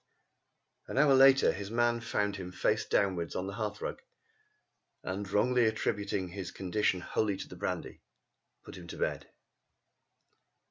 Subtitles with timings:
[0.87, 3.99] An hour later his man found him face downwards on the hearthrug
[5.03, 8.01] and, wrongly attributing his condition wholly to the brandy,
[8.63, 9.29] put him to bed.